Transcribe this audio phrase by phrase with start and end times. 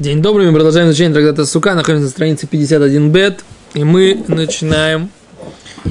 [0.00, 3.44] День добрый, мы продолжаем изучение трактата Сука, находимся на странице 51 бет,
[3.74, 5.08] и мы начинаем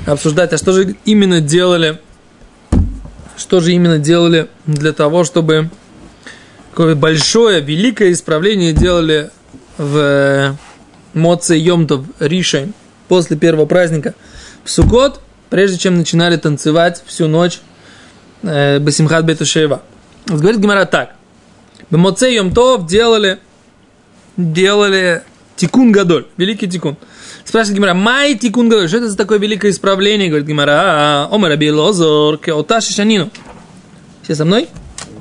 [0.05, 1.99] обсуждать, а что же именно делали,
[3.37, 5.69] что же именно делали для того, чтобы
[6.71, 9.29] какое большое, великое исправление делали
[9.77, 10.57] в
[11.13, 12.73] Моце Йомтов Ришей
[13.07, 14.15] после первого праздника
[14.65, 17.61] в Сукот, прежде чем начинали танцевать всю ночь
[18.41, 19.81] э, Басимхат Бетушеева.
[20.27, 21.15] Говорит Гимара так.
[21.89, 23.39] В Моце Йомтов делали
[24.37, 25.23] делали
[25.55, 26.97] тикун гадоль, великий тикун.
[27.45, 30.29] Спрашивает Гимара, май тикун гадоль, что это за такое великое исправление?
[30.29, 33.29] Говорит Гимара, «А, омар аби лозор, кеоташи шанину.
[34.23, 34.69] Все со мной?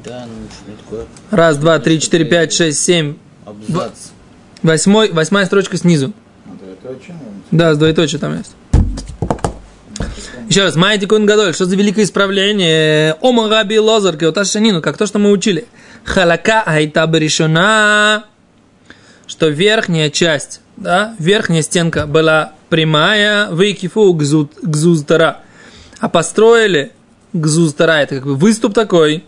[0.04, 1.06] Да, ну такое?
[1.30, 3.16] Раз, два, три, четыре, пять, шесть, семь.
[3.44, 4.10] Абзац.
[4.62, 6.12] Восьмой, восьмая строчка снизу.
[7.50, 8.52] Да, с двоеточием там есть.
[10.48, 13.16] Еще раз, май тикун гадоль, что за великое исправление?
[13.22, 15.66] Омар аби лозор, кеоташи шанину, как то, что мы учили.
[16.04, 18.24] Халака айта баришона
[19.26, 25.40] что верхняя часть, да, верхняя стенка была прямая, выкифу гзуздара,
[26.00, 26.92] а построили
[27.32, 29.24] гзуздара, это как бы выступ такой,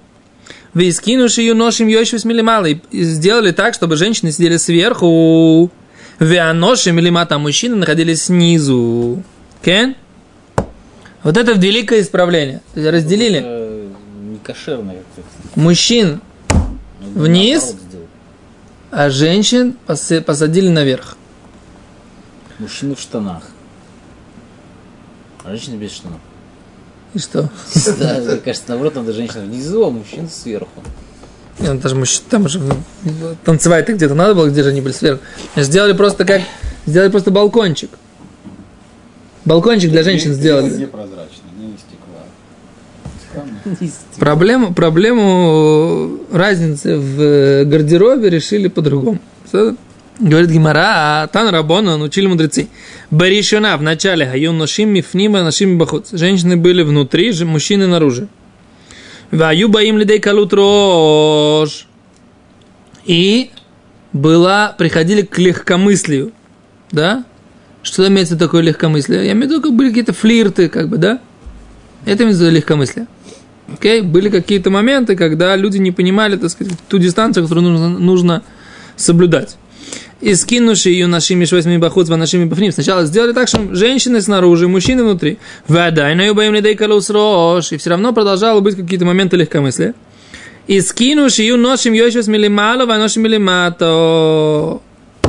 [0.72, 5.70] вы скинувши ее ношим йоши милималы, и сделали так, чтобы женщины сидели сверху,
[6.18, 9.22] веаноши милимата, а мужчины находились снизу.
[9.62, 9.94] Кен?
[11.22, 12.60] Вот это великое исправление.
[12.74, 13.88] То есть разделили Это
[14.20, 15.60] не кошерно как-то.
[15.60, 16.20] мужчин
[17.00, 17.76] Надо Вниз?
[18.94, 21.16] А женщин посадили наверх.
[22.60, 23.42] Мужчины в штанах.
[25.42, 26.20] А женщина без штанов.
[27.12, 27.50] И что?
[27.98, 30.82] Да, мне кажется, наоборот, надо женщина внизу, а мужчина сверху.
[31.58, 32.60] Не, ну, даже мужч- там же
[33.44, 35.22] танцевать-то где-то надо было, где же они были сверху.
[35.56, 36.42] Сделали просто как,
[36.86, 37.90] сделали просто балкончик.
[39.44, 40.70] Балкончик для женщин сделали.
[40.70, 42.22] Непрозрачно, не из стекла.
[43.28, 43.53] Странно.
[44.18, 49.18] Проблему, проблему разницы в э, гардеробе решили по-другому.
[50.20, 52.68] Говорит Гимара, а Тан Рабона научили мудрецы.
[53.10, 56.12] Баришона в начале гаюн ношим мифнима ношим бахуц.
[56.12, 58.28] Женщины были внутри, мужчины наружу.
[59.32, 61.88] Ваю баим лидей калут рож.
[63.04, 63.50] И
[64.12, 66.32] была, приходили к легкомыслию.
[66.92, 67.24] Да?
[67.82, 69.26] Что имеется такое легкомыслие?
[69.26, 71.18] Я имею в виду, как были какие-то флирты, как бы, да?
[72.06, 73.08] Это имеется легкомыслие.
[73.72, 74.02] Окей?
[74.02, 78.42] Были какие-то моменты, когда люди не понимали, так сказать, ту дистанцию, которую нужно, нужно
[78.96, 79.56] соблюдать.
[80.20, 82.72] И скинувши ее нашими швейцами бахуц, нашими бафним.
[82.72, 85.38] Сначала сделали так, что женщины снаружи, мужчины внутри.
[85.68, 87.72] Вода, и на юбаим лидей рош.
[87.72, 89.94] И все равно продолжало быть какие-то моменты легкомыслия.
[90.66, 94.80] И скинувши ее ношим йошвес милималов, а ношим милимато.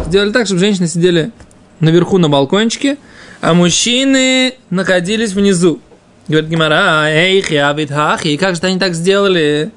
[0.08, 1.32] Сделали так, чтобы женщины сидели
[1.80, 2.98] наверху на балкончике,
[3.42, 5.82] а мужчины находились внизу.
[6.28, 9.72] Говорит Гимара, эй, хиавит хахи, и как же они так сделали?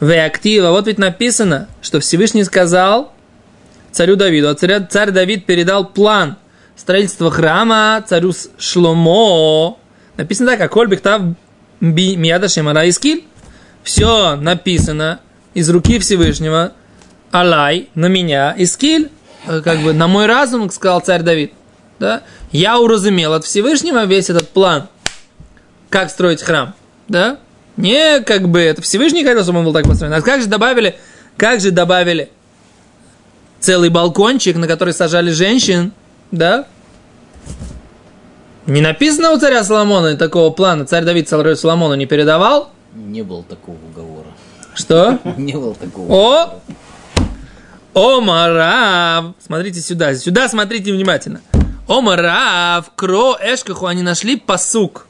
[0.00, 3.12] В актива, вот ведь написано, что Всевышний сказал
[3.92, 6.36] царю Давиду, а царя, царь Давид передал план
[6.76, 9.78] строительства храма царю Шломо.
[10.16, 11.36] Написано так, а Кольбик там
[11.80, 13.24] Мияда Шемара Искиль.
[13.82, 15.20] Все написано
[15.54, 16.72] из руки Всевышнего.
[17.30, 19.10] Алай, на меня, Искиль,
[19.46, 21.52] э, как бы на мой разум, сказал царь Давид.
[21.98, 22.22] Да?
[22.52, 24.88] Я уразумел от Всевышнего весь этот план,
[25.90, 26.74] как строить храм.
[27.08, 27.38] Да?
[27.76, 30.12] Не как бы это Всевышний хотел, чтобы он был так построен.
[30.12, 30.96] А как же добавили,
[31.36, 32.30] как же добавили
[33.60, 35.92] целый балкончик, на который сажали женщин,
[36.30, 36.66] да?
[38.66, 40.86] Не написано у царя Соломона такого плана.
[40.86, 42.70] Царь Давид царю Соломону не передавал.
[42.94, 44.26] Не было такого уговора.
[44.74, 45.18] Что?
[45.38, 46.60] Не было такого О!
[47.94, 49.34] Омарав!
[49.44, 51.40] Смотрите сюда, сюда смотрите внимательно.
[51.88, 55.05] Омарав, кро, эшкаху, они нашли посук.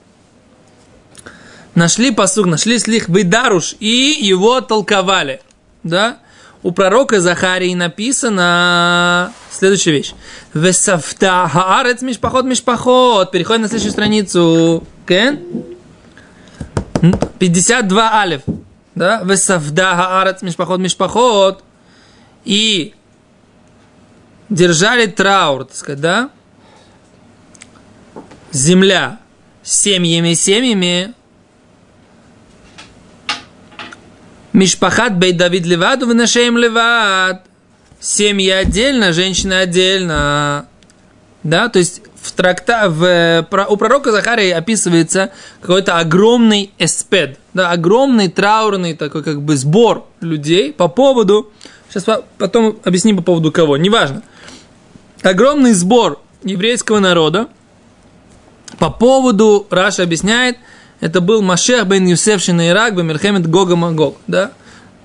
[1.76, 5.42] Нашли посук, нашли слих Бейдаруш и его толковали.
[5.82, 6.16] Да?
[6.62, 10.14] У пророка Захарии написано следующая вещь.
[10.54, 13.31] Весафта хаарец мишпахот мишпахот.
[13.31, 14.84] Переходим на следующую страницу.
[15.06, 15.38] Кен?
[17.38, 18.41] 52 алиф.
[18.94, 19.20] Да?
[19.22, 21.62] Весафда хаарец мишпахот мишпахот.
[22.47, 22.94] И
[24.49, 26.31] держали траур, так сказать, да?
[28.50, 29.20] Земля
[29.62, 31.12] семьями, семьями.
[34.56, 37.44] Мишпахат бей Давид леваду, выношеем левад.
[38.00, 40.67] Семьи отдельно, женщины отдельно.
[41.43, 45.31] Да, то есть в тракта, в, э, у пророка Захарии описывается
[45.61, 51.52] какой-то огромный эспед, да, огромный траурный такой как бы сбор людей по поводу,
[51.91, 54.23] сейчас по- потом объясним по поводу кого, неважно,
[55.23, 57.49] огромный сбор еврейского народа
[58.79, 60.56] по поводу, Раша объясняет,
[61.00, 64.52] это был Машех бен Юсеф Шинейрак бен Мельхемет Гога Магог, да,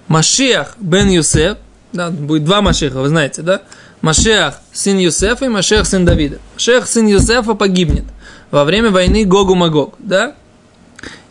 [0.07, 1.57] Машех бен Юсеф,
[1.93, 3.61] Да, будет два Машеха, вы знаете, да?
[4.01, 6.39] Машех сын Юсефа и Машех сын Давида.
[6.55, 8.05] Машех сын Юсефа погибнет
[8.49, 10.35] во время войны Гогу Магог, да?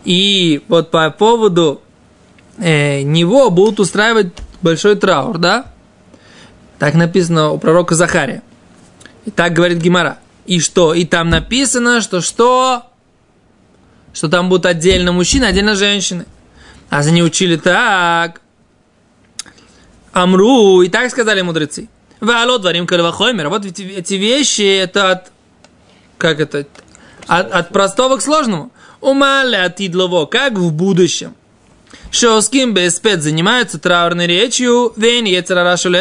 [0.05, 1.83] И вот по поводу
[2.59, 4.29] э, него будут устраивать
[4.63, 5.67] большой траур, да?
[6.79, 8.43] Так написано у пророка Захария.
[9.25, 10.19] И так говорит Гимара.
[10.47, 10.95] И что?
[10.95, 12.85] И там написано, что что?
[14.13, 16.27] Что там будут отдельно мужчины, отдельно женщины.
[16.89, 18.41] А за не учили так.
[20.13, 21.89] Амру, и так сказали мудрецы.
[22.21, 23.49] Вало дворим кальвахоймер.
[23.49, 25.33] Вот эти, эти вещи, это от,
[26.19, 26.67] как это,
[27.27, 28.73] от, от простого к сложному.
[29.01, 31.35] Умаля атидлово, как в будущем.
[32.11, 35.25] Что с кем беспет занимаются траурной речью, вен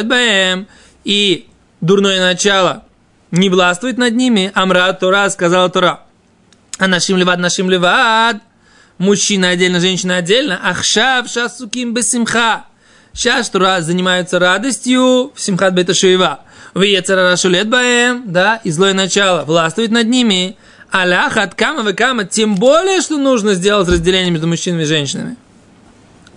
[0.08, 0.68] бэм,
[1.04, 1.48] и
[1.82, 2.84] дурное начало
[3.32, 6.02] не властвует над ними, амра Тора сказала Тора.
[6.80, 8.38] А нашим левад, нашим левад,
[8.98, 12.66] мужчина отдельно, женщина отдельно, ахшав шасуким бесимха.
[13.14, 16.40] Сейчас Тура занимаются радостью в Симхат Бета Шуева.
[16.74, 20.56] В Ецарарашулет Баем, да, и злое начало властвует над ними.
[20.90, 25.36] Алях от кама в кама, тем более, что нужно сделать разделение между мужчинами и женщинами.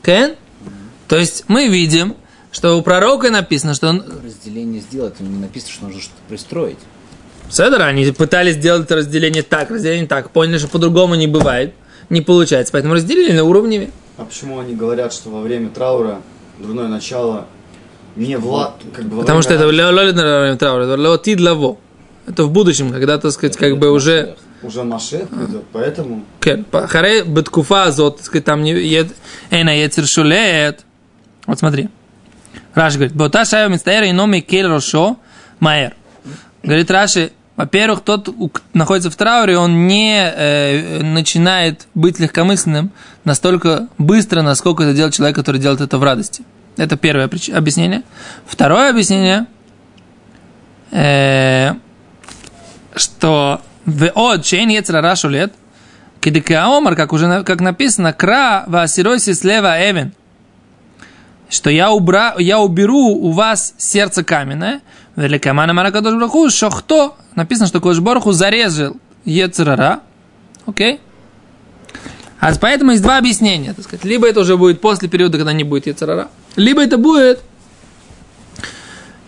[0.03, 0.35] Кен?
[1.07, 2.17] То есть мы видим,
[2.51, 4.05] что у пророка написано, что он...
[4.25, 6.79] Разделение сделать, не написано, что нужно что-то пристроить.
[7.53, 11.75] Седер, они пытались сделать это разделение так, разделение так, поняли, что по-другому не бывает,
[12.09, 13.91] не получается, поэтому разделили на уровне.
[14.17, 16.23] А почему они говорят, что во время траура
[16.59, 17.47] дурное начало
[18.17, 21.77] не Влад Как бы Потому что это лолит на время траура, лотид лаво.
[22.27, 24.35] Это в будущем, когда, так сказать, как бы уже...
[24.63, 25.45] Уже Машех а.
[25.45, 26.25] идет, поэтому...
[26.73, 28.73] Харе беткуфа азот, так сказать, там не...
[29.51, 30.87] Эйна Ецершулет.
[31.47, 31.91] Вот смотри.
[32.73, 35.19] Раш говорит, бота шайо мистаэра и номи кель рошо
[35.61, 35.95] маэр.
[36.63, 42.91] Говорит Раши, во-первых, тот, у к- находится в трауре, он не э, начинает быть легкомысленным
[43.25, 46.45] настолько быстро, насколько это делает человек, который делает это в радости.
[46.77, 48.03] Это первое прич- объяснение.
[48.47, 49.47] Второе объяснение,
[50.91, 51.75] э,
[52.95, 55.53] что в от чейн ецрара шулет,
[56.21, 60.13] кедекаомар, как уже как написано, кра васироси слева эвен,
[61.53, 64.81] что я, убра, я уберу у вас сердце каменное,
[65.17, 68.97] великамана маракадош браху, шохто, написано, что Кош Борху зарезал
[69.27, 70.01] Ецерара,
[70.65, 71.01] окей?
[72.41, 74.05] А поэтому есть два объяснения, так сказать.
[74.05, 77.41] Либо это уже будет после периода, когда не будет Ецерара, либо это будет,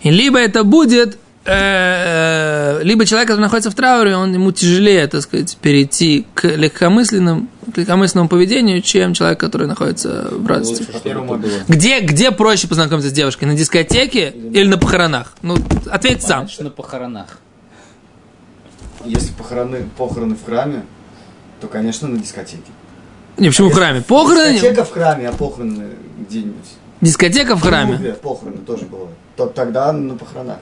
[0.01, 5.21] и либо это будет, э, либо человек, который находится в трауре, он ему тяжелее, так
[5.21, 10.85] сказать, перейти к легкомысленному, к легкомысленному поведению, чем человек, который находится в радости.
[11.03, 11.39] Было.
[11.67, 13.45] Где, где проще познакомиться с девушкой?
[13.45, 15.33] На дискотеке или на похоронах?
[15.41, 15.57] Ну,
[15.89, 16.47] ответь сам.
[16.47, 17.39] Что на похоронах.
[19.03, 20.83] если похороны, похороны в храме,
[21.61, 22.71] то, конечно, на дискотеке.
[23.37, 24.01] Не, почему в храме?
[24.01, 24.53] Похороны?
[24.53, 25.89] Дискотека в храме, а похороны
[26.27, 26.69] где-нибудь.
[27.01, 27.95] Дискотека в В храме.
[27.97, 29.11] клубе похороны тоже бывают.
[29.35, 30.57] То, тогда на похоронах.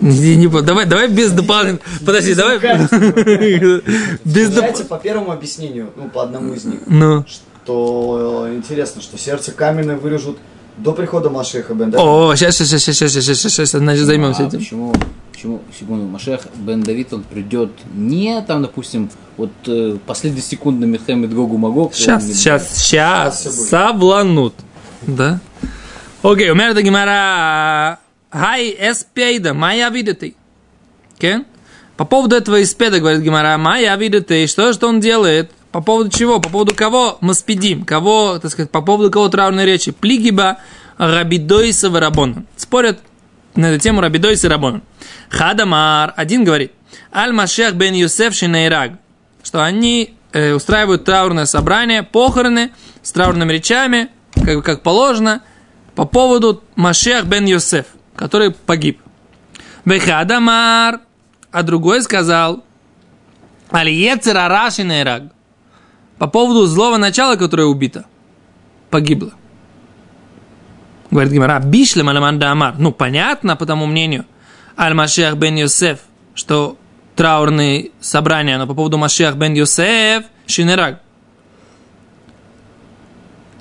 [0.00, 1.82] Не, не, давай, давай без дополнительных.
[2.04, 2.58] Подожди, давай.
[4.24, 4.88] Без доп...
[4.88, 7.24] по первому объяснению, ну, по одному из них, Ну.
[7.26, 10.38] что интересно, что сердце каменное вырежут
[10.76, 12.02] до прихода Машеха Бен Давида.
[12.02, 14.58] О, сейчас, сейчас, сейчас, сейчас, сейчас, сейчас, сейчас, значит, займемся а этим.
[14.58, 14.94] Почему,
[15.32, 21.32] почему, секунду, Машех Бен Давид, он придет не там, допустим, вот э, последние секунды Мехемед
[21.32, 21.94] Гогу Магог.
[21.94, 24.54] Сейчас, сейчас, сейчас, Сейчас савланут.
[25.06, 25.40] Да?
[26.22, 27.98] Окей, умер Гимара.
[28.38, 29.90] Хай эспейда, моя.
[31.18, 31.46] Кен?
[31.96, 35.50] По поводу этого испеда, говорит Гимара, моя видите, что же он делает?
[35.72, 36.38] По поводу чего?
[36.38, 37.86] По поводу кого мы спидим?
[37.86, 39.90] Кого, так сказать, по поводу кого траурной речи?
[39.90, 40.58] Плигиба
[40.98, 42.46] Рабидойса Варабон.
[42.56, 43.00] Спорят
[43.54, 44.82] на эту тему Рабидойса и.
[45.30, 46.72] Хадамар, один говорит,
[47.14, 48.92] Аль Машех бен Юсеф Шинейраг,
[49.42, 52.70] что они э, устраивают траурное собрание, похороны
[53.02, 55.40] с траурными речами, как, как положено,
[55.94, 57.86] по поводу Машех бен Йосеф,
[58.16, 59.00] который погиб.
[59.84, 61.00] Бехадамар,
[61.52, 62.64] а другой сказал,
[63.70, 65.24] Алиецер Арашинейраг,
[66.18, 68.06] по поводу злого начала, которое убито,
[68.90, 69.32] погибло.
[71.10, 72.74] Говорит Гимара, бишлем аламанда амар.
[72.78, 74.26] Ну, понятно, по тому мнению,
[74.76, 76.00] Аль-Машех бен Йосеф,
[76.34, 76.76] что
[77.14, 81.00] траурные собрания, но по поводу Машех бен Йосеф, Шинераг.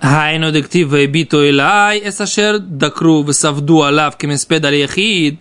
[0.05, 5.39] Хайну дектив вебито илай эсашер дакру весавду алав кемеспед аль яхид.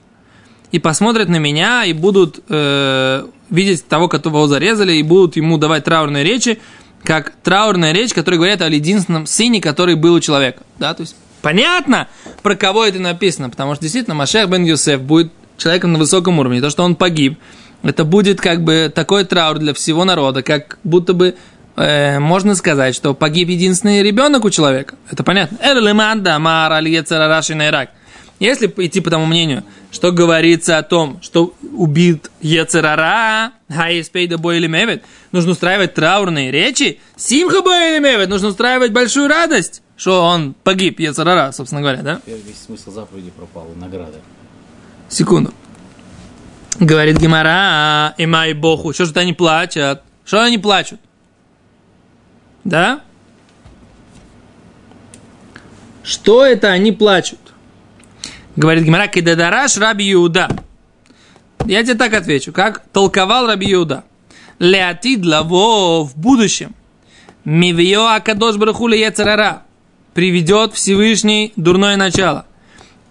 [0.72, 5.84] И посмотрят на меня и будут э, видеть того, которого зарезали, и будут ему давать
[5.84, 6.60] траурные речи,
[7.02, 10.62] как траурная речь, которая говорит о единственном сыне, который был у человека.
[10.78, 12.08] Да, то есть понятно,
[12.42, 16.62] про кого это написано, потому что действительно Машех бен Юсеф будет человеком на высоком уровне.
[16.62, 17.38] То, что он погиб,
[17.82, 21.34] это будет как бы такой траур для всего народа, как будто бы
[21.76, 24.96] э, можно сказать, что погиб единственный ребенок у человека.
[25.10, 25.58] Это понятно.
[28.40, 29.62] Если идти по тому мнению,
[29.92, 37.62] что говорится о том, что убит Ецерара, Хаиспейда Бойли Мевет, нужно устраивать траурные речи, Симха
[37.62, 42.20] Бойли Мевет, нужно устраивать большую радость, что он погиб, Ецерара, собственно говоря, да?
[42.26, 44.18] Теперь весь смысл заповеди пропал, награда.
[45.08, 45.54] Секунду.
[46.80, 50.00] Говорит Гимара, и май боху, что же они плачут?
[50.24, 50.98] Что они плачут?
[52.64, 53.00] Да?
[56.02, 57.38] Что это они плачут?
[58.56, 60.48] Говорит Гимара, кидадараш раби Иуда.
[61.66, 64.04] Я тебе так отвечу, как толковал раби Иуда.
[64.58, 66.74] Леатид лаво в будущем.
[67.44, 69.62] Мивио акадош брахули яцерара.
[70.14, 72.46] Приведет Всевышний дурное начало.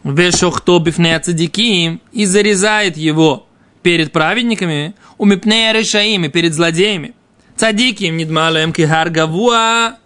[0.03, 3.45] Вешохто бифнея цадиким и зарезает его
[3.83, 7.13] перед праведниками, у мипнея решаими, перед злодеями.
[7.55, 9.97] Цадиким нидмалаем кихар гавуа.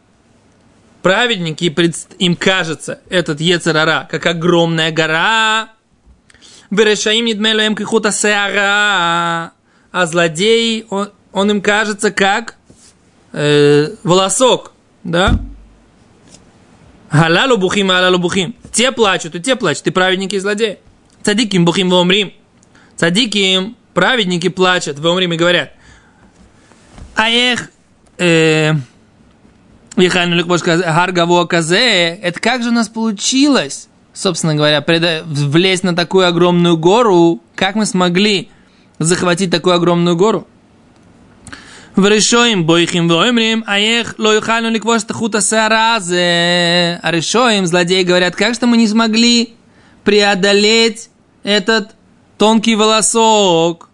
[1.02, 1.66] Праведники,
[2.20, 5.70] им кажется этот Ецерара, как огромная гора.
[6.70, 9.54] Верешаим нидмалаем кихута сеара.
[9.92, 12.56] А злодей, он, он им кажется как
[13.32, 14.74] э, волосок,
[15.04, 15.40] да?
[17.12, 18.54] Галалу бухим, алалу бухим.
[18.74, 20.80] Те плачут, и те плачут, и праведники, и злодеи.
[21.24, 22.34] Цадиким бухим вомрим.
[22.98, 25.72] Цадиким, праведники плачут, вомрим и говорят.
[27.18, 27.72] А их...
[28.20, 34.84] Михаил э, Люкбош Харгаво Казе, это как же у нас получилось, собственно говоря,
[35.26, 38.50] влезть на такую огромную гору, как мы смогли
[39.00, 40.48] захватить такую огромную гору?
[41.96, 47.00] В решоим бойхим воймрим, а их лойхану ликвош тахута саразе.
[47.02, 49.56] А решоим злодеи говорят, как что мы не смогли
[50.04, 51.10] преодолеть
[51.42, 51.96] этот
[52.38, 53.87] тонкий волосок.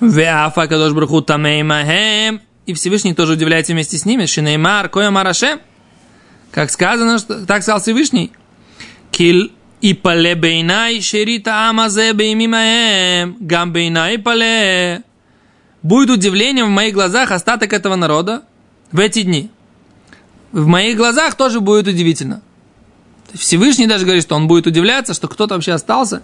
[0.00, 2.40] Веафа кадош браху тамеймахем.
[2.66, 4.26] И Всевышний тоже удивляется вместе с ними.
[4.26, 5.60] Шинеймар, коя марашем.
[6.50, 8.32] Как сказано, что так сказал Всевышний.
[9.10, 13.36] Кил и пале бейнай шерита амазе беймимаем.
[13.40, 15.02] Гам бейнай пале.
[15.82, 18.44] Будет удивлением в моих глазах остаток этого народа
[18.92, 19.50] в эти дни.
[20.52, 22.40] В моих глазах тоже будет удивительно.
[23.34, 26.22] Всевышний даже говорит, что он будет удивляться, что кто-то вообще остался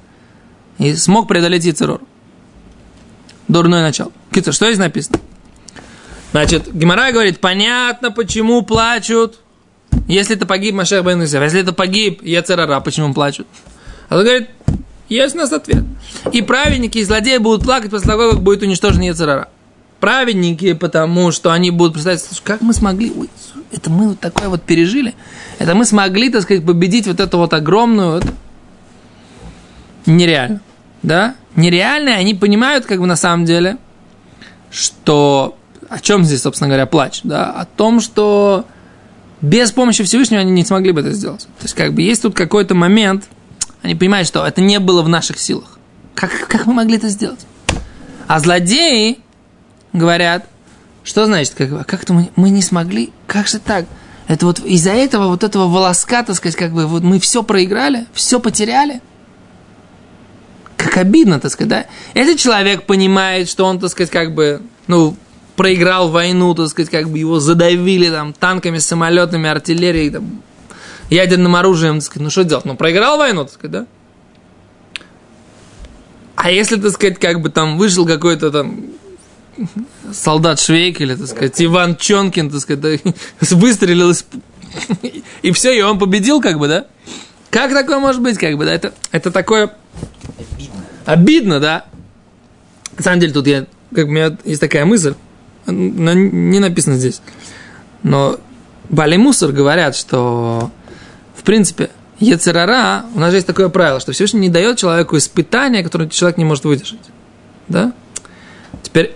[0.79, 2.00] и смог преодолеть Ицерор.
[3.50, 4.12] Дурное начало.
[4.33, 5.19] Кицер, что здесь написано?
[6.30, 9.40] Значит, Гимара говорит, понятно, почему плачут,
[10.07, 13.49] если это погиб Машех бен Исеф, если это погиб Ецерара, почему плачут?
[14.09, 14.50] А он говорит,
[15.09, 15.83] есть у нас ответ.
[16.30, 19.49] И праведники, и злодеи будут плакать после того, как будет уничтожен Ецерара.
[19.99, 23.28] Праведники, потому что они будут представлять, слушай, как мы смогли, ой,
[23.73, 25.16] это мы вот такое вот пережили,
[25.59, 28.26] это мы смогли, так сказать, победить вот эту вот огромную, вот...
[30.07, 30.61] нереально,
[31.02, 31.35] да?
[31.57, 33.76] Нереально, и они понимают, как бы на самом деле,
[34.71, 35.57] что,
[35.88, 37.50] о чем здесь, собственно говоря, плач, да?
[37.50, 38.66] О том, что
[39.40, 41.42] без помощи Всевышнего они не смогли бы это сделать.
[41.59, 43.25] То есть, как бы, есть тут какой-то момент,
[43.83, 45.78] они понимают, что это не было в наших силах.
[46.14, 47.40] Как, как мы могли это сделать?
[48.26, 49.19] А злодеи
[49.92, 50.47] говорят,
[51.02, 53.87] что значит, как, как-то мы, мы не смогли, как же так?
[54.28, 58.07] Это вот из-за этого, вот этого волоска, так сказать, как бы вот мы все проиграли,
[58.12, 59.00] все потеряли.
[60.91, 61.87] Как обидно, так сказать, да?
[62.15, 65.17] Если человек понимает, что он, так сказать, как бы, ну,
[65.55, 70.43] проиграл войну, так сказать, как бы его задавили там танками, самолетами, артиллерией, там,
[71.09, 72.65] ядерным оружием, так сказать, ну что делать?
[72.65, 73.87] Ну, проиграл войну, так сказать, да?
[76.35, 78.87] А если, так сказать, как бы там вышел какой-то там
[80.13, 83.13] солдат Швейк или, так сказать, Иван Чонкин, так сказать, да,
[83.55, 84.13] выстрелил
[85.43, 86.87] и все, и он победил, как бы, да?
[87.51, 88.75] Как такое может быть, как бы, да?
[88.75, 89.71] Это, это такое...
[90.37, 90.80] Обидно.
[91.12, 91.85] Обидно, да?
[92.97, 95.14] На самом деле, тут я, как у меня есть такая мысль,
[95.67, 97.21] но не написано здесь.
[98.02, 98.38] Но
[98.88, 100.71] Бали Мусор говорят, что,
[101.35, 105.83] в принципе, Ецерара, у нас же есть такое правило, что Всевышний не дает человеку испытания,
[105.83, 107.00] которое человек не может выдержать.
[107.69, 107.93] Да?
[108.83, 109.14] Теперь,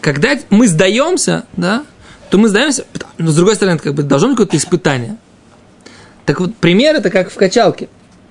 [0.00, 1.84] когда мы сдаемся, да,
[2.30, 2.84] то мы сдаемся,
[3.18, 5.16] но с другой стороны, это как бы должно быть какое-то испытание.
[6.24, 7.88] Так вот, пример это как в качалке,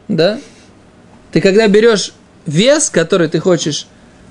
[0.07, 0.39] да?
[1.31, 2.13] Ты когда берешь
[2.47, 3.87] вес, который ты хочешь,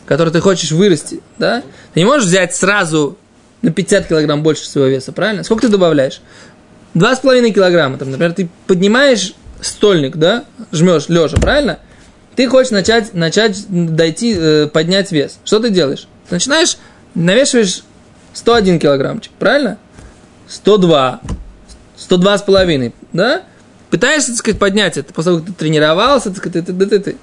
[0.07, 1.63] который ты хочешь вырасти, да,
[1.95, 3.17] ты не можешь взять сразу
[3.63, 5.45] на 50 килограмм больше своего веса, правильно?
[5.45, 6.21] Сколько ты добавляешь?
[6.95, 11.79] Два с половиной килограмма, там, например, ты поднимаешь стольник, да, жмешь лежа, правильно?
[12.37, 15.39] Ты хочешь начать, начать дойти, э, поднять вес.
[15.45, 16.07] Что ты делаешь?
[16.29, 16.77] Ты начинаешь,
[17.15, 17.83] навешиваешь
[18.35, 19.79] 101 килограммчик, правильно?
[20.49, 21.21] 102,
[21.97, 23.43] 102 с половиной, да?
[23.91, 26.99] Пытаешься, так сказать, поднять это, после того, как ты тренировался, так сказать, ты, ты, ты,
[26.99, 27.17] ты.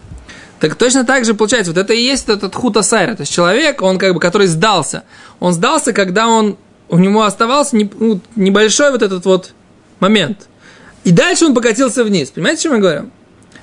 [0.64, 3.16] Так точно так же получается, вот это и есть этот хута сайра.
[3.16, 5.04] То есть человек, он как бы, который сдался.
[5.42, 6.56] Он сдался, когда он
[6.88, 9.52] у него оставался не- ну, небольшой вот этот вот
[10.00, 10.48] момент.
[11.04, 12.32] И дальше он покатился вниз.
[12.32, 13.10] Понимаете, о чем я говорю?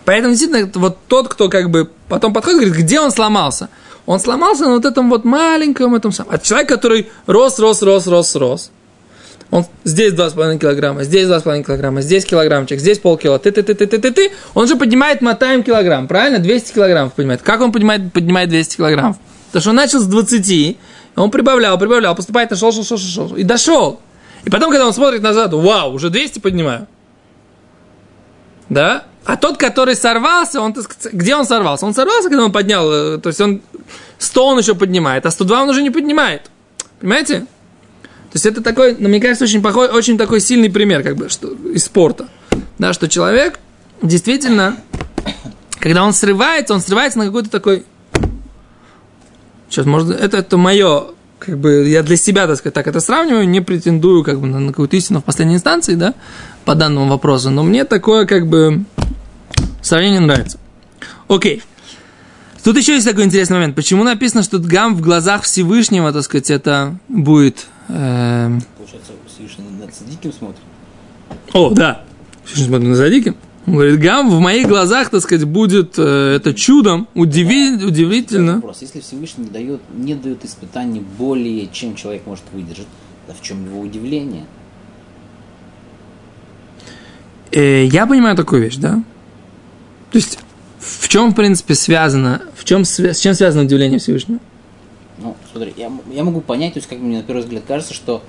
[0.04, 3.70] Поэтому действительно, вот тот, кто как бы потом подходит, говорит, где он сломался?
[4.04, 6.34] Он сломался на вот этом вот маленьком этом самом.
[6.34, 8.70] А человек, который рос, рос, рос, рос, рос.
[9.50, 13.86] Он здесь 2,5 килограмма, здесь 2,5 килограмма, здесь килограммчик, здесь полкило, ты ты ты ты
[13.86, 16.38] ты ты ты Он же поднимает мотаем килограмм, правильно?
[16.38, 17.42] 200 килограммов поднимает.
[17.42, 19.16] Как он поднимает, поднимает 200 килограммов?
[19.48, 20.76] Потому что он начал с 20,
[21.16, 24.00] он прибавлял, прибавлял, поступает, шел, шел, шел, шел, шел, и дошел.
[24.44, 26.86] И потом, когда он смотрит назад, вау, уже 200 поднимаю.
[28.68, 29.04] Да?
[29.24, 30.74] А тот, который сорвался, он,
[31.12, 31.86] где он сорвался?
[31.86, 33.60] Он сорвался, когда он поднял, э, то есть он
[34.18, 36.50] 100 он еще поднимает, а 102 он уже не поднимает.
[37.00, 37.46] Понимаете?
[38.30, 41.28] То есть это такой, ну, мне кажется, очень, похож, очень такой сильный пример как бы,
[41.28, 42.28] что, из спорта.
[42.78, 43.58] Да, что человек
[44.02, 44.76] действительно,
[45.80, 47.84] когда он срывается, он срывается на какой-то такой...
[49.68, 51.06] Сейчас, может, это, это мое,
[51.40, 54.60] как бы, я для себя, так сказать, так это сравниваю, не претендую как бы на,
[54.60, 56.14] на какую-то истину в последней инстанции, да,
[56.64, 58.84] по данному вопросу, но мне такое, как бы,
[59.82, 60.58] сравнение нравится.
[61.26, 61.62] Окей.
[62.62, 63.74] Тут еще есть такой интересный момент.
[63.74, 67.66] Почему написано, что гам в глазах Всевышнего, так сказать, это будет...
[67.90, 70.60] эм, Получается, Всевышний на цадиким смотрит.
[71.52, 72.02] О, да.
[72.44, 73.34] Всевышний смотрит на Задики.
[73.66, 78.54] Он говорит, гам в моих глазах, так сказать, будет э, это чудом, удиви- удивительно.
[78.54, 78.78] Вопрос.
[78.80, 82.86] Если Всевышний не дает, не дает испытаний более, чем человек может выдержать,
[83.26, 84.44] то в чем его удивление?
[87.52, 89.02] Э, я понимаю такую вещь, да?
[90.10, 90.38] То есть,
[90.78, 94.40] в чем, в принципе, связано, в чем, с чем связано удивление Всевышнего?
[95.52, 98.22] Смотри, я, я могу понять, то есть, как мне на первый взгляд кажется, что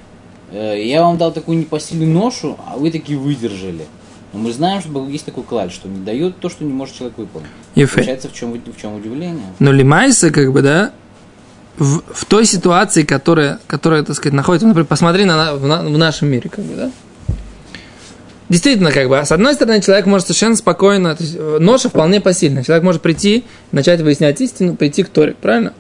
[0.51, 3.86] э, я вам дал такую непосильную ношу, а вы такие выдержали.
[4.34, 7.18] Но мы знаем, что есть такой клаль, что не дает то, что не может человек
[7.18, 7.50] выполнить.
[7.75, 7.96] Ефе.
[7.96, 9.46] Получается, в чем, в чем удивление?
[9.60, 10.92] Но Лимайса, как бы, да,
[11.78, 15.98] в, в той ситуации, которая, которая, так сказать, находится, например, посмотри на, в, на- в
[15.98, 16.92] нашем мире, как бы, да.
[18.50, 22.20] Действительно, как бы, с одной стороны, человек может совершенно спокойно, то есть, э, ноша вполне
[22.20, 22.63] посильна.
[22.63, 25.74] Человек может прийти, начать выяснять истину, прийти к Торе, правильно?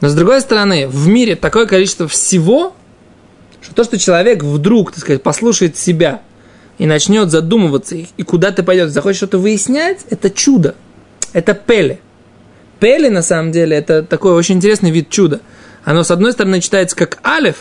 [0.00, 2.74] Но с другой стороны, в мире такое количество всего,
[3.60, 6.22] что то, что человек вдруг, так сказать, послушает себя
[6.78, 10.74] и начнет задумываться, и и куда-то пойдет, захочет что-то выяснять, это чудо.
[11.32, 12.00] Это пеле.
[12.80, 15.40] Пели, на самом деле, это такой очень интересный вид чуда.
[15.84, 17.56] Оно, с одной стороны, читается как алиф,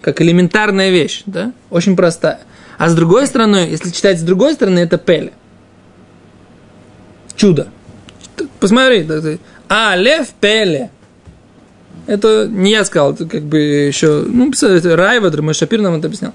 [0.00, 2.40] как элементарная вещь, да, очень простая.
[2.78, 5.32] А с другой стороны, если читать с другой стороны, это пели.
[7.36, 7.68] Чудо.
[8.60, 10.90] Посмотри, ты- алеф пеле.
[12.06, 15.94] Это не я сказал, это как бы еще, ну, писал, это Райва, мой Шапир нам
[15.94, 16.32] это объяснял.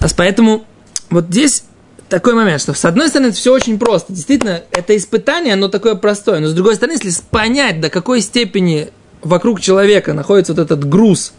[0.00, 0.66] А поэтому
[1.10, 1.64] вот здесь
[2.08, 4.12] такой момент, что с одной стороны все очень просто.
[4.12, 6.40] Действительно, это испытание, оно такое простое.
[6.40, 8.88] Но с другой стороны, если понять, до какой степени
[9.22, 11.32] вокруг человека находится вот этот груз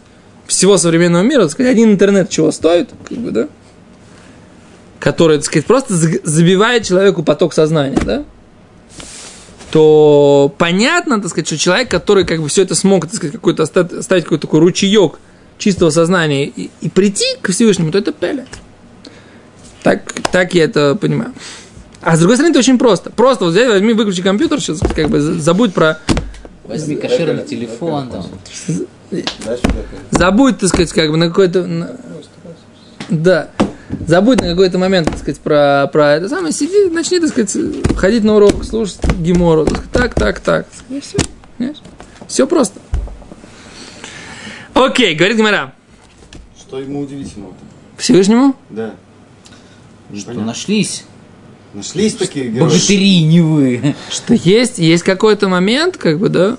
[0.46, 3.48] всего современного мира, так сказать, один интернет чего стоит, как бы, да?
[4.98, 8.24] Который, так сказать, просто за- забивает человеку поток сознания, да?
[9.70, 13.64] То понятно, так сказать, что человек, который как бы все это смог, так сказать, какой-то
[13.64, 15.18] оставить, какой-то такой ручеек
[15.58, 18.46] чистого сознания и, и прийти к Всевышнему, то это пеля.
[19.82, 21.32] Так, так я это понимаю.
[22.00, 23.10] А с другой стороны, это очень просто.
[23.10, 25.98] Просто вот взять, возьми, выключи компьютер, сейчас как бы забудь про...
[26.64, 28.26] Возьми кошерный телефон, там.
[30.10, 31.96] Забудь, так сказать, как бы на какой-то...
[33.08, 33.50] Да.
[34.06, 36.52] Забудь на какой-то момент, так сказать, про, про это самое.
[36.52, 37.56] Сиди, начни, так сказать,
[37.96, 39.64] ходить на урок, слушать Гимору.
[39.66, 40.66] Так, так, так, так.
[40.90, 41.18] И все.
[42.26, 42.80] Все просто.
[44.74, 45.72] Окей, говорит Гимара.
[46.58, 47.54] Что ему удивительного?
[47.96, 48.54] Всевышнему?
[48.70, 48.94] Да.
[50.08, 50.46] Что Непонятно.
[50.46, 51.04] нашлись
[51.74, 52.68] Нашлись такие герои.
[52.68, 53.94] богатыри, не вы.
[54.10, 56.56] Что есть, есть какой-то момент, как бы, да.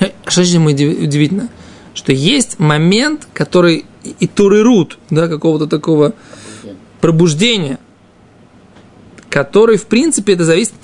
[0.00, 1.48] Э, Что же ему удив- удивительно?
[1.94, 6.14] Что есть момент, который и- турырут, да, какого-то такого
[7.00, 7.78] пробуждения,
[9.30, 10.74] который, в принципе, это зависит...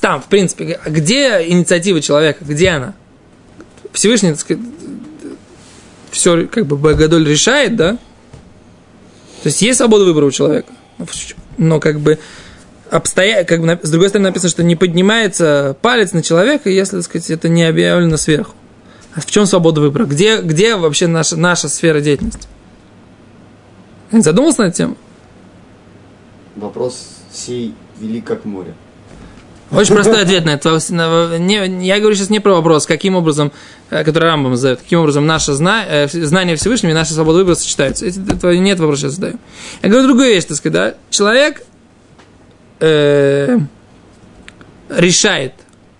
[0.00, 2.44] Там, в принципе, где инициатива человека?
[2.44, 2.94] Где она?
[3.92, 4.62] Всевышний, так сказать,
[6.10, 7.92] все как бы Богодоль решает, да?
[9.42, 10.72] То есть есть свобода выбора у человека.
[11.56, 12.18] Но как бы
[12.90, 13.44] обстоя...
[13.44, 17.30] как бы с другой стороны написано, что не поднимается палец на человека, если, так сказать,
[17.30, 18.54] это не объявлено сверху.
[19.20, 20.04] В чем свобода выбора?
[20.04, 22.46] Где, где вообще наша, наша сфера деятельности?
[24.12, 24.96] Я не задумался на эту тему?
[26.56, 28.74] Вопрос сей велик как море.
[29.70, 30.70] Очень простой ответ на это.
[31.38, 33.52] Не- Я говорю сейчас не про вопрос, каким образом,
[33.90, 37.54] э, который Рамбам задает, каким образом наше зна- э, знание Всевышнего и наша свобода выбора
[37.54, 38.06] сочетаются.
[38.06, 39.38] Эти- Это нет вопроса сейчас задаю.
[39.82, 40.94] Я говорю другую вещь, так сказать, да?
[41.10, 41.62] Человек
[42.80, 43.58] э,
[44.88, 45.52] решает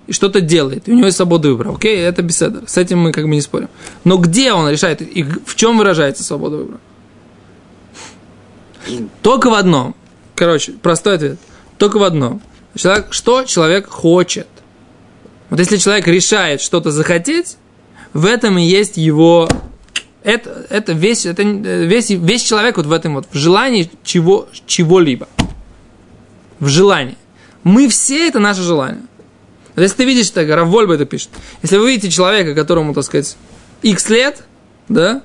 [0.08, 3.12] и что-то делает, и у него есть свобода выбора, окей, это беседа, с этим мы
[3.12, 3.68] как бы не спорим.
[4.04, 6.80] Но где он решает, и в чем выражается свобода выбора?
[9.22, 9.94] Только в одном.
[10.34, 11.38] Короче, простой ответ.
[11.76, 12.40] Только в одном.
[12.74, 14.46] Человек, что человек хочет.
[15.50, 17.58] Вот если человек решает что-то захотеть,
[18.12, 19.48] в этом и есть его...
[20.22, 25.28] Это, это весь, это весь, весь человек вот в этом вот, в желании чего, чего-либо.
[26.60, 27.16] В желании.
[27.62, 29.02] Мы все это наше желание.
[29.78, 31.28] Вот если ты видишь, так, Раввольба это пишет,
[31.62, 33.36] если вы видите человека, которому, так сказать,
[33.82, 34.42] x лет,
[34.88, 35.22] да,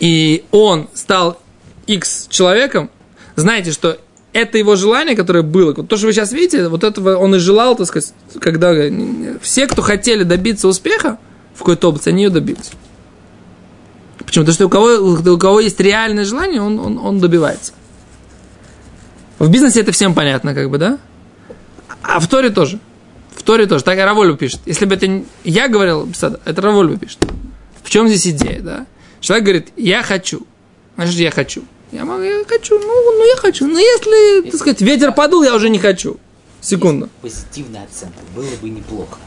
[0.00, 1.38] и он стал
[1.86, 2.88] x человеком,
[3.36, 3.98] знаете, что
[4.32, 7.76] это его желание, которое было, то, что вы сейчас видите, вот этого он и желал,
[7.76, 8.72] так сказать, когда
[9.42, 11.18] все, кто хотели добиться успеха
[11.54, 12.70] в какой-то области, они ее добились.
[14.16, 14.46] Почему?
[14.46, 17.74] Потому что у кого, у кого есть реальное желание, он, он, он добивается.
[19.38, 20.98] В бизнесе это всем понятно, как бы, да?
[22.02, 22.80] А в Торе тоже.
[23.34, 23.84] В Торе тоже.
[23.84, 24.60] Так и Равольба пишет.
[24.66, 26.08] Если бы это я говорил,
[26.44, 27.18] это Равольба пишет.
[27.82, 28.86] В чем здесь идея, да?
[29.20, 30.46] Человек говорит, я хочу.
[30.96, 31.64] Значит, я хочу.
[31.92, 33.66] Я, могу, я хочу, ну, ну я хочу.
[33.66, 36.16] Но если, если, так сказать, ветер подул, я уже не хочу.
[36.60, 37.08] Секунду.
[37.20, 38.18] Позитивная оценка.
[38.34, 39.18] Было бы неплохо.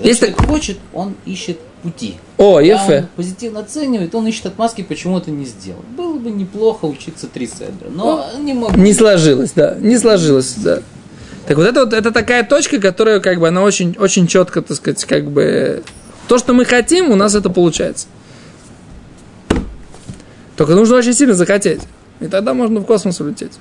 [0.00, 2.16] Если человек хочет, он ищет пути.
[2.36, 3.00] О, ефе.
[3.00, 5.82] он позитивно оценивает, он ищет отмазки, почему это не сделал.
[5.96, 8.78] Было бы неплохо учиться три седра, но не могу.
[8.78, 9.76] Не сложилось, да.
[9.78, 10.80] Не сложилось, да.
[11.46, 14.76] Так вот это вот это такая точка, которая как бы она очень очень четко, так
[14.76, 15.82] сказать, как бы
[16.28, 18.06] то, что мы хотим, у нас это получается.
[20.56, 21.80] Только нужно очень сильно захотеть.
[22.20, 23.52] И тогда можно в космос улететь.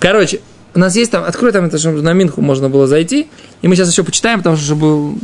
[0.00, 0.40] Короче,
[0.74, 3.28] у нас есть там, открой там это, чтобы на Минху можно было зайти.
[3.62, 5.18] И мы сейчас еще почитаем, потому что чтобы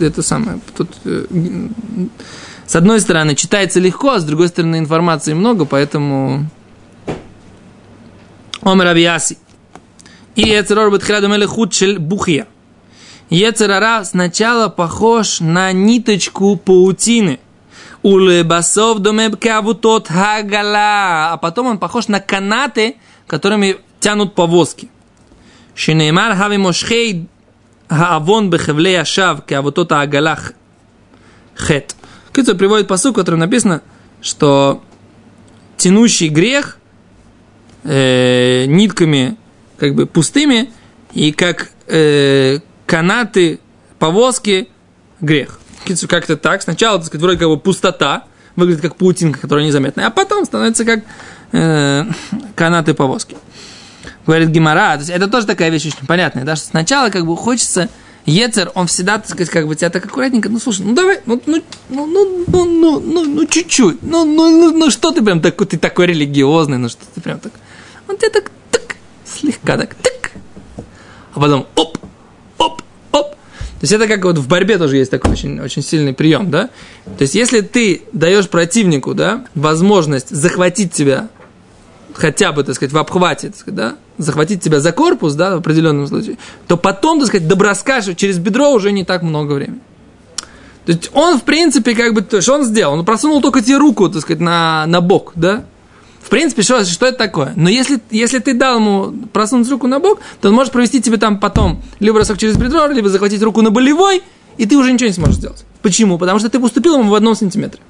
[0.00, 0.60] это самое.
[0.76, 1.26] Тут э,
[2.66, 6.46] с одной стороны читается легко, а с другой стороны информации много, поэтому
[8.62, 9.38] Омер Абияси.
[10.36, 12.46] И Ецерор Бетхиладу Мелехут Шель Бухия.
[13.30, 17.40] Ецерара сначала похож на ниточку паутины.
[18.02, 21.32] Улебасов домеб кавутот хагала.
[21.32, 24.88] А потом он похож на канаты, которыми тянут повозки.
[25.74, 27.28] Шинеймар хави мошхей
[27.88, 30.52] хаавон бехевле ашав кавутот агалах
[31.56, 31.94] хет.
[32.32, 33.82] Кицу приводит посуд, в котором написано,
[34.20, 34.82] что
[35.76, 36.78] тянущий грех
[37.84, 39.36] э, нитками
[39.78, 40.70] как бы пустыми
[41.12, 43.60] и как э, канаты
[43.98, 44.68] повозки
[45.20, 45.58] грех.
[46.08, 46.62] Как-то так.
[46.62, 48.24] Сначала, так сказать, вроде как бы пустота,
[48.56, 51.00] выглядит как паутинка, которая незаметная, а потом становится как
[51.52, 52.04] э,
[52.54, 53.36] канаты повозки.
[54.28, 57.34] Говорит Гимара, то есть это тоже такая вещь очень понятная, да, что сначала как бы
[57.34, 57.88] хочется
[58.26, 61.40] Ецер, он всегда, так сказать, как бы тебя так аккуратненько, ну слушай, ну давай, ну,
[61.46, 65.40] ну, ну, ну, ну, ну, ну, ну чуть-чуть, ну, ну, ну, ну, что ты прям
[65.40, 67.52] такой, ты такой религиозный, ну что ты прям так,
[68.06, 70.32] он тебе так, так, слегка так, так,
[71.32, 71.96] а потом оп,
[72.58, 73.30] оп, оп.
[73.30, 76.68] То есть это как вот в борьбе тоже есть такой очень, очень сильный прием, да?
[77.16, 81.30] То есть если ты даешь противнику, да, возможность захватить тебя
[82.18, 85.60] хотя бы, так сказать, в обхвате, так сказать, да, захватить тебя за корпус, да, в
[85.60, 89.80] определенном случае, то потом, так сказать, доброскаешь через бедро уже не так много времени.
[90.84, 92.94] То есть он, в принципе, как бы, то, что он сделал?
[92.94, 95.64] Он просунул только тебе руку, так сказать, на, на бок, да?
[96.20, 97.52] В принципе, что, что это такое?
[97.56, 101.16] Но если, если ты дал ему просунуть руку на бок, то он может провести тебе
[101.16, 104.22] там потом либо бросок через бедро, либо захватить руку на болевой,
[104.56, 105.64] и ты уже ничего не сможешь сделать.
[105.82, 106.18] Почему?
[106.18, 107.80] Потому что ты уступил ему в одном сантиметре.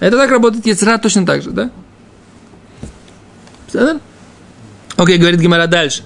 [0.00, 1.70] Это так работает яцера точно так же, да?
[4.96, 6.02] Окей, говорит Гимара дальше.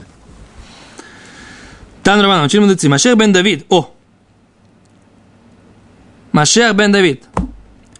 [2.02, 2.88] Тан Роман, учили мудрецы.
[2.88, 3.66] Машех бен Давид.
[3.68, 3.92] О!
[6.32, 7.24] Машех бен Давид.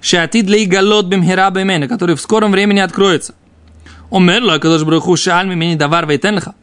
[0.01, 3.35] Шатид лей галот бимхера бемена, который в скором времени откроется.
[4.11, 6.55] Омерла, кадош браху шааль мимени давар вейтенлха.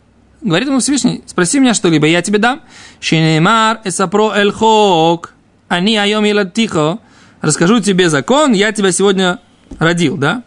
[0.41, 2.61] Говорит ему Всевышний, спроси меня что-либо, я тебе дам.
[2.99, 5.33] Шинеймар эсапро эль хок.
[5.67, 6.99] Они айом тихо.
[7.41, 9.39] Расскажу тебе закон, я тебя сегодня
[9.79, 10.43] родил, да?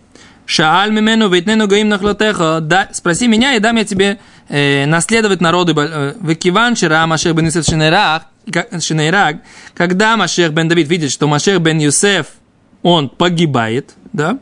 [0.46, 2.60] Шааль мимену вейтнену гаим нахлотеха.
[2.60, 5.72] Да, спроси меня, и дам я тебе э, наследовать народы.
[5.72, 9.42] Векиван шира Машех бен Юсеф Шинейраг.
[9.74, 12.28] Когда Машех бен Давид видит, что Машех бен Юсеф,
[12.82, 14.38] он погибает, да?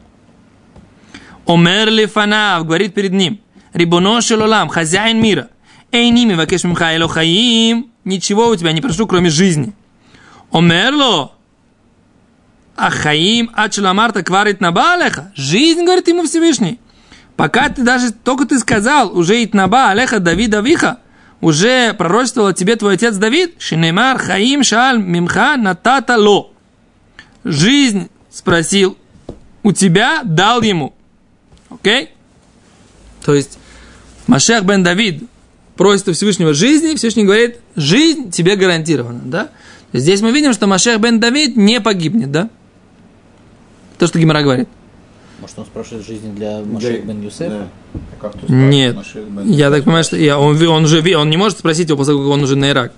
[1.47, 3.41] Омер лифанав, говорит перед ним,
[3.73, 5.49] Рибоно шелолам, хозяин мира,
[5.91, 9.73] эй ними вакеш мимха элохаим, ничего у тебя не прошу, кроме жизни.
[10.53, 11.33] Омерло,
[12.77, 15.33] Ахаим Ачеламарта кварит на Алеха.
[15.35, 16.81] Жизнь, говорит ему Всевышний.
[17.37, 20.99] Пока ты даже, только ты сказал, уже Итнаба Алеха Давида Виха,
[21.41, 26.53] уже пророчествовал тебе твой отец Давид, Шинемар Хаим Шааль Мимха Натата Ло.
[27.45, 28.97] Жизнь спросил
[29.63, 30.95] у тебя, дал ему.
[31.71, 32.11] Окей?
[33.25, 33.59] То есть,
[34.27, 35.25] Машех бен Давид
[35.77, 39.49] просит у Всевышнего жизни, Всевышний говорит, жизнь тебе гарантирована, да?
[39.93, 42.49] Здесь мы видим, что Машех бен Давид не погибнет, да?
[43.99, 44.69] То, что Гимара говорит.
[45.41, 47.69] Может, он спрашивает жизни для Машех бен Юсефа?
[48.23, 48.31] Да.
[48.49, 48.97] А Нет.
[49.15, 51.99] бен Я так понимаю, что я, он, он уже ви- он не может спросить его
[51.99, 52.93] после того, как он уже на Ирак.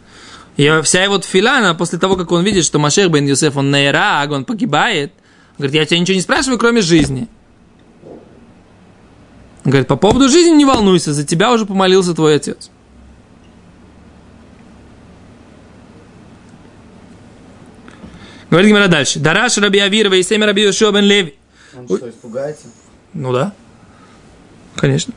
[0.57, 3.71] И вся его тфиля, она после того, как он видит, что Машех бен Юсеф, он
[3.71, 5.13] на Ирак, он погибает,
[5.59, 7.29] он говорит, я тебя ничего не спрашиваю, кроме жизни.
[9.65, 12.71] Он говорит, по поводу жизни не волнуйся, за тебя уже помолился твой отец.
[18.51, 19.19] Говорит Гимара дальше.
[19.19, 21.35] Дараш Раби Авирова и Семя Раби Йошуа бен Леви.
[21.77, 22.67] Он что, испугается?
[23.13, 23.53] Ну да.
[24.77, 25.13] Конечно.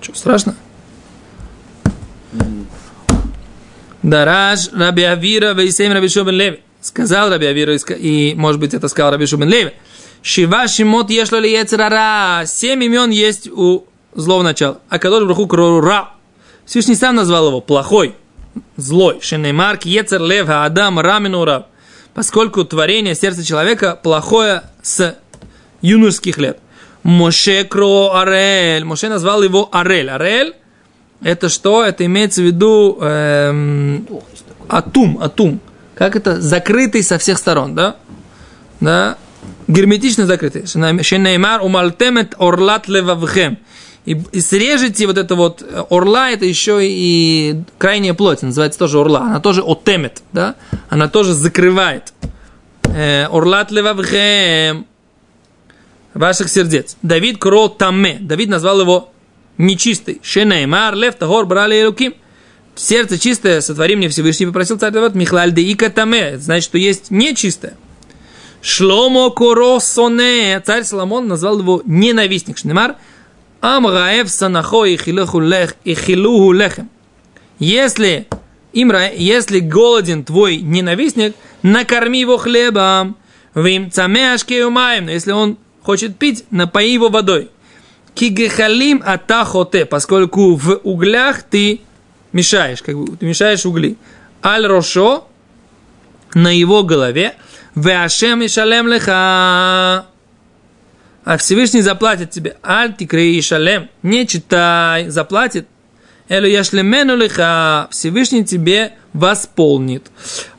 [0.00, 0.56] Что, страшно?
[4.02, 6.60] Дараш Раби Авира Вейсейм Раби Шубен Леви.
[6.80, 9.72] Сказал Раби Авира, и и, может быть, это сказал Раби Шубен Леви.
[10.22, 12.44] Шива Шимот ешло ли Ецерара.
[12.46, 14.80] Семь имен есть у злого начала.
[14.88, 16.10] А Кадош Браху Крорура.
[16.64, 18.14] Всевышний сам назвал его плохой,
[18.76, 19.18] злой.
[19.20, 21.66] Шенеймарк Ецер Лев Адам Раминура.
[22.18, 25.16] Поскольку творение сердца человека плохое с
[25.82, 26.58] юношеских лет.
[27.04, 28.82] Моше Кро Арель.
[28.82, 30.10] Моше назвал его Арель.
[30.10, 30.56] Арель
[31.22, 31.84] это что?
[31.84, 34.04] Это имеется в виду эм,
[34.68, 35.60] атум, атум.
[35.94, 36.40] Как это?
[36.40, 37.94] Закрытый со всех сторон, да?
[38.80, 39.16] Да?
[39.68, 40.66] Герметично закрытый.
[40.66, 43.58] Шенеймар умалтемет орлат левавхем.
[44.08, 48.98] И, и срежете вот это вот э, орла, это еще и крайняя плоть, называется тоже
[48.98, 49.20] орла.
[49.20, 50.54] Она тоже отемет, да?
[50.88, 52.14] Она тоже закрывает.
[52.84, 54.86] Э, Орлат левавхем
[56.14, 56.96] ваших сердец.
[57.02, 58.16] Давид кро таме.
[58.18, 59.12] Давид назвал его
[59.58, 60.22] нечистый.
[60.22, 62.14] Шенеймар лев тагор брали луким.
[62.76, 66.38] Сердце чистое, сотвори мне Всевышний, попросил царь Давид, Михлаль де ика таме.
[66.38, 67.76] Значит, что есть нечистое.
[68.62, 70.62] Шломо коросоне.
[70.64, 72.56] Царь Соломон назвал его ненавистник.
[72.56, 72.96] Шнемар.
[73.60, 76.90] Амгаев санахо и хилуху лехем.
[77.58, 78.28] Если
[78.72, 83.16] Имра, если голоден твой ненавистник, накорми его хлебом.
[83.54, 85.06] Вим цамеашке умаем.
[85.06, 87.50] Но если он хочет пить, напои его водой.
[88.14, 91.80] Кигехалим атахоте, поскольку в углях ты
[92.32, 93.96] мешаешь, как бы ты мешаешь угли.
[94.44, 95.26] Аль рошо
[96.34, 97.34] на его голове.
[97.74, 100.06] Веашем и шалем леха.
[101.28, 102.56] А Всевышний заплатит тебе.
[102.64, 103.90] Аль тикрей шалем.
[104.02, 105.68] Не читай, заплатит.
[106.26, 107.86] Элю яшлемену лиха.
[107.90, 110.06] Всевышний тебе восполнит.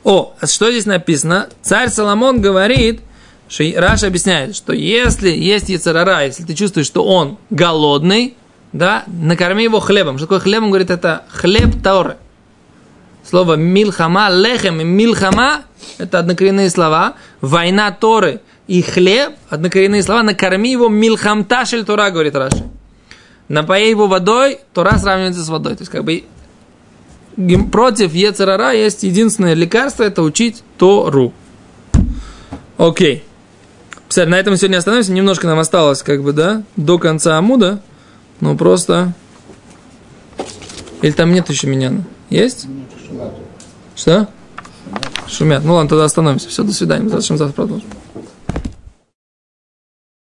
[0.04, 1.48] О, а что здесь написано?
[1.60, 3.00] Царь Соломон говорит,
[3.48, 8.36] что Раша объясняет, что если есть яцерара, если ты чувствуешь, что он голодный,
[8.72, 10.18] да, накорми его хлебом.
[10.18, 10.62] Что такое хлеб?
[10.62, 12.16] Он говорит, это хлеб Торы.
[13.28, 15.62] Слово милхама, лехем и милхама–
[15.98, 17.14] это однокоренные слова.
[17.40, 20.22] Война Торы и хлеб– однокоренные слова.
[20.22, 22.68] Накорми его милхамташель Тора, говорит Раши.
[23.48, 25.74] Напои его водой, Тора сравнивается с водой.
[25.74, 26.22] То есть, как бы,
[27.72, 31.32] против Ецерара есть единственное лекарство– это учить Тору.
[32.78, 33.24] Окей.
[34.08, 35.10] Писать, на этом сегодня остановимся.
[35.10, 37.82] Немножко нам осталось, как бы, да, до конца Амуда.
[38.38, 39.14] Ну, просто...
[41.02, 42.04] Или там нет еще меня?
[42.28, 42.68] Есть?
[43.96, 44.28] Что?
[45.26, 45.64] Шумят.
[45.64, 46.48] Ну ладно, тогда остановимся.
[46.48, 47.08] Все, до свидания.
[47.08, 47.88] Завтра завтра продолжим.